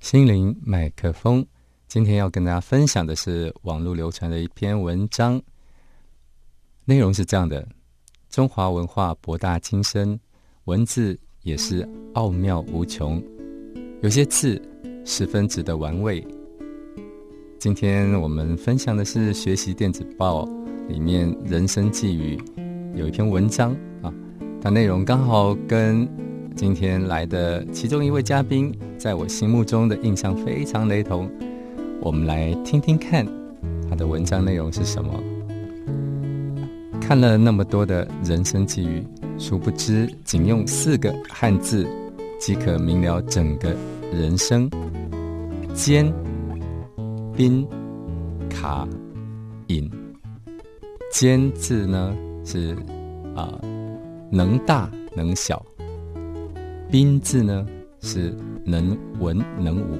[0.00, 1.44] 心灵麦克风，
[1.86, 5.40] 今天要跟大家分享的是网络流传的一篇文章，
[6.86, 7.68] 内容是这样的：
[8.30, 10.18] 中华文化博大精深，
[10.64, 13.22] 文字也是奥妙无穷，
[14.00, 14.60] 有些字
[15.04, 16.26] 十分值得玩味。
[17.58, 20.44] 今天我们分享的是《学习电子报》
[20.88, 22.36] 里面《人生寄语》
[22.96, 24.10] 有一篇文章啊，
[24.62, 26.08] 它内容刚好跟。
[26.56, 31.30] 今天来的其中一位嘉宾，在我心目中的印象非常雷同。
[32.00, 33.26] 我们来听听看
[33.88, 35.22] 他的文章内容是什么。
[37.00, 39.02] 看了那么多的人生际遇，
[39.38, 41.88] 殊不知仅用四个汉字
[42.38, 43.74] 即可明了整个
[44.12, 44.70] 人生：
[45.74, 46.12] 坚、
[47.34, 47.66] 宾、
[48.48, 48.86] 卡、
[49.68, 49.90] 隐。
[51.12, 52.76] 坚字呢是
[53.34, 53.58] 啊，
[54.30, 55.64] 能大能小。
[56.90, 57.64] 宾字呢
[58.00, 59.96] 是能文能武，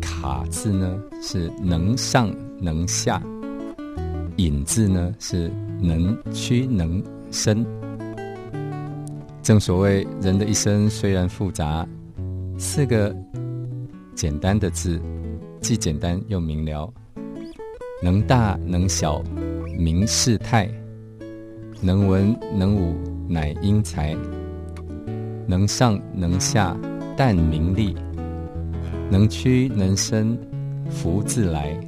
[0.00, 2.28] 卡字呢是能上
[2.60, 3.22] 能下，
[4.34, 5.48] 隐字呢是
[5.80, 7.00] 能屈能
[7.30, 7.64] 伸。
[9.44, 11.86] 正所谓人的一生虽然复杂，
[12.58, 13.14] 四个
[14.16, 15.00] 简单的字，
[15.60, 16.92] 既简单又明了。
[18.02, 19.22] 能大能小，
[19.78, 20.66] 明事态；
[21.80, 22.96] 能文能武，
[23.28, 24.16] 乃英才。
[25.46, 26.76] 能上能下，
[27.16, 27.94] 淡名利；
[29.10, 30.38] 能屈能伸，
[30.88, 31.78] 福自来。